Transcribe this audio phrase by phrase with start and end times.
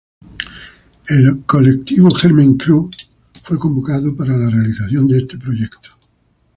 [1.09, 2.89] El colectivo Germen Crew,
[3.43, 5.91] fue convocado para la realización de este proyecto.